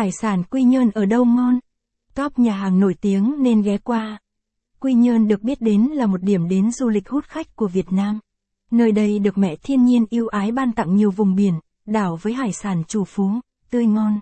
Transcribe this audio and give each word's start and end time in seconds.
Hải 0.00 0.12
sản 0.12 0.42
Quy 0.50 0.62
Nhơn 0.62 0.90
ở 0.90 1.04
đâu 1.04 1.24
ngon? 1.24 1.58
Top 2.14 2.38
nhà 2.38 2.56
hàng 2.56 2.80
nổi 2.80 2.94
tiếng 3.00 3.34
nên 3.38 3.62
ghé 3.62 3.78
qua. 3.78 4.18
Quy 4.80 4.94
Nhơn 4.94 5.28
được 5.28 5.42
biết 5.42 5.60
đến 5.60 5.82
là 5.82 6.06
một 6.06 6.22
điểm 6.22 6.48
đến 6.48 6.70
du 6.72 6.88
lịch 6.88 7.08
hút 7.08 7.24
khách 7.24 7.56
của 7.56 7.68
Việt 7.68 7.92
Nam. 7.92 8.18
Nơi 8.70 8.92
đây 8.92 9.18
được 9.18 9.38
mẹ 9.38 9.56
thiên 9.56 9.84
nhiên 9.84 10.04
yêu 10.10 10.28
ái 10.28 10.52
ban 10.52 10.72
tặng 10.72 10.96
nhiều 10.96 11.10
vùng 11.10 11.34
biển, 11.34 11.54
đảo 11.86 12.18
với 12.22 12.32
hải 12.32 12.52
sản 12.52 12.82
chủ 12.88 13.04
phú, 13.04 13.30
tươi 13.70 13.86
ngon. 13.86 14.20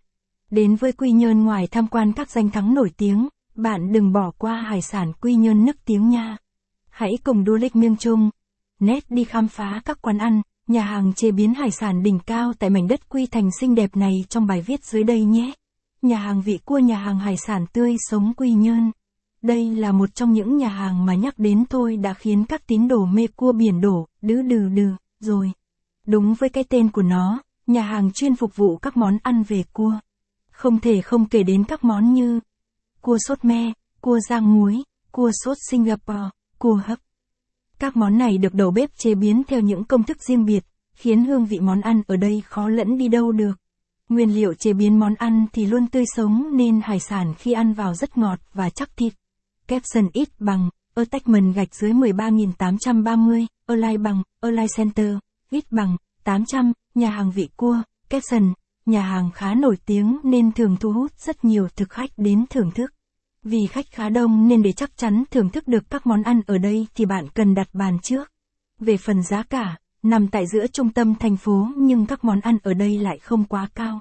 Đến 0.50 0.76
với 0.76 0.92
Quy 0.92 1.12
Nhơn 1.12 1.44
ngoài 1.44 1.66
tham 1.66 1.86
quan 1.86 2.12
các 2.12 2.30
danh 2.30 2.50
thắng 2.50 2.74
nổi 2.74 2.90
tiếng, 2.96 3.29
bạn 3.54 3.92
đừng 3.92 4.12
bỏ 4.12 4.30
qua 4.38 4.60
hải 4.60 4.82
sản 4.82 5.12
Quy 5.20 5.34
Nhơn 5.34 5.64
nức 5.64 5.84
tiếng 5.84 6.08
nha. 6.08 6.36
Hãy 6.90 7.18
cùng 7.24 7.45
du 7.45 7.54
lịch 7.54 7.76
miêng 7.76 7.96
chung, 7.96 8.30
nét 8.80 9.04
đi 9.10 9.24
khám 9.24 9.48
phá 9.48 9.82
các 9.84 10.02
quán 10.02 10.18
ăn, 10.18 10.42
nhà 10.66 10.82
hàng 10.82 11.12
chế 11.14 11.30
biến 11.30 11.54
hải 11.54 11.70
sản 11.70 12.02
đỉnh 12.02 12.18
cao 12.26 12.52
tại 12.58 12.70
mảnh 12.70 12.88
đất 12.88 13.08
Quy 13.08 13.26
Thành 13.26 13.50
xinh 13.60 13.74
đẹp 13.74 13.96
này 13.96 14.24
trong 14.29 14.46
bài 14.46 14.62
viết 14.62 14.84
dưới 14.84 15.04
đây 15.04 15.24
nhé. 15.24 15.52
Nhà 16.02 16.18
hàng 16.18 16.42
vị 16.42 16.58
cua 16.64 16.78
nhà 16.78 16.98
hàng 16.98 17.18
hải 17.18 17.36
sản 17.36 17.66
tươi 17.72 17.96
sống 17.98 18.32
Quy 18.36 18.52
Nhơn. 18.52 18.90
Đây 19.43 19.75
là 19.75 19.93
một 19.93 20.14
trong 20.14 20.32
những 20.32 20.56
nhà 20.56 20.68
hàng 20.68 21.06
mà 21.06 21.14
nhắc 21.14 21.39
đến 21.39 21.64
thôi 21.70 21.96
đã 21.96 22.14
khiến 22.14 22.44
các 22.44 22.66
tín 22.66 22.89
đồ 22.89 23.04
mê 23.04 23.26
cua 23.36 23.52
biển 23.52 23.80
đổ, 23.80 24.06
đứ 24.22 24.42
đừ 24.42 24.68
đừ, 24.68 24.89
rồi. 25.20 25.53
Đúng 26.06 26.34
với 26.34 26.48
cái 26.48 26.64
tên 26.64 26.90
của 26.90 27.03
nó, 27.03 27.42
nhà 27.66 27.82
hàng 27.82 28.12
chuyên 28.12 28.36
phục 28.36 28.56
vụ 28.56 28.76
các 28.76 28.96
món 28.96 29.18
ăn 29.22 29.42
về 29.42 29.64
cua. 29.72 29.92
Không 30.50 30.80
thể 30.80 31.00
không 31.00 31.26
kể 31.26 31.42
đến 31.42 31.64
các 31.64 31.84
món 31.84 32.12
như 32.12 32.41
cua 33.00 33.19
sốt 33.19 33.44
me, 33.44 33.72
cua 34.00 34.19
rang 34.28 34.55
muối, 34.55 34.83
cua 35.12 35.30
sốt 35.44 35.56
Singapore, 35.70 36.30
cua 36.58 36.80
hấp. 36.84 36.98
Các 37.78 37.97
món 37.97 38.19
này 38.19 38.39
được 38.39 38.55
đầu 38.55 38.70
bếp 38.70 38.91
chế 38.97 39.14
biến 39.14 39.42
theo 39.48 39.61
những 39.61 39.84
công 39.84 40.03
thức 40.03 40.22
riêng 40.22 40.44
biệt, 40.44 40.64
khiến 40.92 41.25
hương 41.25 41.47
vị 41.47 41.61
món 41.61 41.80
ăn 41.80 42.03
ở 42.06 42.17
đây 42.17 42.42
khó 42.47 42.69
lẫn 42.69 42.98
đi 42.98 43.08
đâu 43.08 43.33
được. 43.33 43.53
Nguyên 44.08 44.34
liệu 44.34 44.55
chế 44.55 44.72
biến 44.72 44.98
món 44.98 45.14
ăn 45.14 45.47
thì 45.53 45.67
luôn 45.67 45.86
tươi 45.86 46.05
sống 46.17 46.56
nên 46.56 46.80
hải 46.84 47.00
sản 47.00 47.34
khi 47.39 47.53
ăn 47.53 47.72
vào 47.72 47.94
rất 47.94 48.19
ngọt 48.19 48.39
và 48.55 48.70
chắc 48.70 48.97
thịt. 48.97 49.12
Capson 49.67 50.09
ít 50.12 50.28
bằng, 50.39 50.70
attachment 50.95 51.55
gạch 51.55 51.75
dưới 51.75 51.92
13.830, 51.92 53.47
online 53.67 53.97
bằng, 53.97 54.23
online 54.41 54.67
Center, 54.77 55.17
ít 55.51 55.64
bằng, 55.70 55.97
800, 56.25 56.73
nhà 56.95 57.11
hàng 57.11 57.31
vị 57.31 57.48
cua, 57.56 57.83
Capson, 58.11 58.53
nhà 58.86 59.03
hàng 59.03 59.31
khá 59.31 59.55
nổi 59.55 59.77
tiếng 59.86 60.19
nên 60.25 60.53
thường 60.53 60.77
thu 60.81 60.92
hút 60.92 61.12
rất 61.19 61.45
nhiều 61.45 61.69
thực 61.77 61.91
khách 61.91 62.11
đến 62.17 62.45
thưởng 62.51 62.70
thức. 62.70 62.95
Vì 63.42 63.67
khách 63.70 63.86
khá 63.91 64.09
đông 64.09 64.48
nên 64.48 64.62
để 64.62 64.73
chắc 64.73 64.97
chắn 64.97 65.25
thưởng 65.31 65.51
thức 65.51 65.69
được 65.69 65.91
các 65.91 66.06
món 66.06 66.23
ăn 66.23 66.41
ở 66.47 66.59
đây 66.59 66.86
thì 66.95 67.05
bạn 67.05 67.29
cần 67.34 67.55
đặt 67.55 67.69
bàn 67.73 67.98
trước. 68.03 68.33
Về 68.81 68.97
phần 68.97 69.23
giá 69.23 69.42
cả, 69.42 69.77
nằm 70.09 70.28
tại 70.28 70.47
giữa 70.47 70.67
trung 70.67 70.91
tâm 70.91 71.14
thành 71.14 71.37
phố 71.37 71.69
nhưng 71.77 72.06
các 72.06 72.25
món 72.25 72.41
ăn 72.41 72.59
ở 72.62 72.75
đây 72.75 72.98
lại 72.98 73.19
không 73.19 73.45
quá 73.45 73.69
cao. 73.75 74.01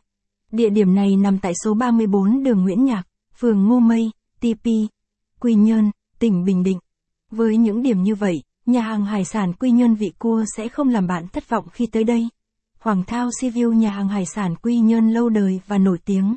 Địa 0.52 0.70
điểm 0.70 0.96
này 0.96 1.16
nằm 1.16 1.40
tại 1.40 1.54
số 1.64 1.74
34 1.74 2.44
đường 2.44 2.64
Nguyễn 2.64 2.86
Nhạc, 2.86 3.04
phường 3.40 3.68
Ngô 3.68 3.80
Mây, 3.80 4.12
TP, 4.40 4.66
Quy 5.40 5.56
Nhơn, 5.56 5.92
tỉnh 6.20 6.46
Bình 6.46 6.64
Định. 6.64 6.80
Với 7.32 7.58
những 7.58 7.84
điểm 7.84 8.04
như 8.04 8.16
vậy, 8.16 8.36
nhà 8.66 8.82
hàng 8.82 9.06
hải 9.06 9.26
sản 9.26 9.54
Quy 9.54 9.72
Nhơn 9.72 9.96
vị 9.96 10.12
cua 10.20 10.44
sẽ 10.58 10.68
không 10.68 10.90
làm 10.90 11.08
bạn 11.08 11.28
thất 11.28 11.50
vọng 11.50 11.66
khi 11.72 11.86
tới 11.86 12.04
đây. 12.04 12.30
Hoàng 12.80 13.04
Thao 13.04 13.30
Sea 13.42 13.52
View 13.52 13.74
nhà 13.74 13.90
hàng 13.90 14.08
hải 14.08 14.26
sản 14.26 14.56
Quy 14.56 14.80
Nhơn 14.80 15.10
lâu 15.10 15.30
đời 15.30 15.62
và 15.68 15.78
nổi 15.78 15.98
tiếng. 16.06 16.36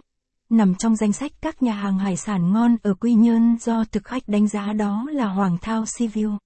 Nằm 0.51 0.75
trong 0.75 0.97
danh 0.97 1.13
sách 1.13 1.33
các 1.41 1.63
nhà 1.63 1.73
hàng 1.73 1.99
hải 1.99 2.17
sản 2.17 2.53
ngon 2.53 2.77
ở 2.83 2.95
Quy 2.95 3.15
Nhơn 3.15 3.57
do 3.61 3.85
thực 3.93 4.05
khách 4.05 4.29
đánh 4.29 4.49
giá 4.49 4.73
đó 4.73 5.07
là 5.13 5.27
Hoàng 5.27 5.59
Thao 5.61 5.87
Sea 5.87 6.09
View. 6.09 6.37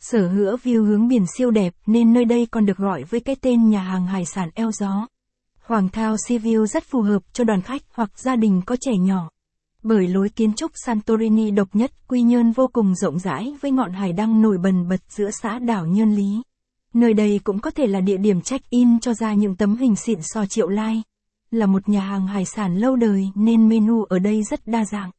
Sở 0.00 0.28
hữu 0.28 0.56
view 0.56 0.84
hướng 0.84 1.08
biển 1.08 1.24
siêu 1.36 1.50
đẹp 1.50 1.74
nên 1.86 2.12
nơi 2.12 2.24
đây 2.24 2.46
còn 2.50 2.66
được 2.66 2.76
gọi 2.76 3.04
với 3.04 3.20
cái 3.20 3.36
tên 3.40 3.68
nhà 3.68 3.82
hàng 3.82 4.06
hải 4.06 4.24
sản 4.24 4.48
eo 4.54 4.70
gió. 4.72 5.06
Hoàng 5.62 5.88
Thao 5.88 6.16
Sea 6.28 6.38
View 6.38 6.66
rất 6.66 6.84
phù 6.84 7.02
hợp 7.02 7.22
cho 7.32 7.44
đoàn 7.44 7.62
khách 7.62 7.82
hoặc 7.94 8.18
gia 8.18 8.36
đình 8.36 8.62
có 8.66 8.76
trẻ 8.80 8.92
nhỏ. 8.96 9.30
Bởi 9.82 10.08
lối 10.08 10.28
kiến 10.28 10.52
trúc 10.52 10.70
Santorini 10.84 11.50
độc 11.50 11.68
nhất, 11.72 11.92
Quy 12.08 12.22
Nhơn 12.22 12.52
vô 12.52 12.68
cùng 12.72 12.94
rộng 12.94 13.18
rãi 13.18 13.54
với 13.60 13.70
ngọn 13.70 13.92
hải 13.92 14.12
đăng 14.12 14.42
nổi 14.42 14.58
bần 14.58 14.88
bật 14.88 15.00
giữa 15.08 15.30
xã 15.42 15.58
đảo 15.58 15.86
Nhơn 15.86 16.14
Lý. 16.14 16.42
Nơi 16.94 17.14
đây 17.14 17.40
cũng 17.44 17.58
có 17.58 17.70
thể 17.70 17.86
là 17.86 18.00
địa 18.00 18.16
điểm 18.16 18.40
check-in 18.40 19.00
cho 19.00 19.14
ra 19.14 19.34
những 19.34 19.56
tấm 19.56 19.76
hình 19.76 19.96
xịn 19.96 20.18
so 20.22 20.46
triệu 20.46 20.68
lai. 20.68 21.02
Là 21.50 21.66
một 21.66 21.88
nhà 21.88 22.00
hàng 22.00 22.26
hải 22.26 22.44
sản 22.44 22.76
lâu 22.76 22.96
đời 22.96 23.30
nên 23.34 23.68
menu 23.68 24.04
ở 24.04 24.18
đây 24.18 24.42
rất 24.42 24.66
đa 24.66 24.84
dạng. 24.84 25.10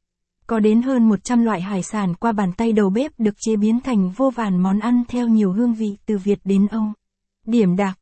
Có 0.48 0.60
đến 0.60 0.82
hơn 0.82 1.10
100 1.10 1.44
loại 1.44 1.62
hải 1.62 1.84
sản 1.84 2.14
qua 2.14 2.32
bàn 2.32 2.52
tay 2.58 2.72
đầu 2.72 2.90
bếp 2.90 3.12
được 3.18 3.36
chế 3.40 3.56
biến 3.56 3.80
thành 3.80 4.10
vô 4.10 4.30
vàn 4.30 4.58
món 4.64 4.80
ăn 4.80 5.04
theo 5.08 5.28
nhiều 5.28 5.54
hương 5.54 5.74
vị 5.74 5.98
từ 6.06 6.18
Việt 6.18 6.40
đến 6.44 6.68
Âu. 6.68 6.86
Điểm 7.48 7.76
đặc, 7.76 7.98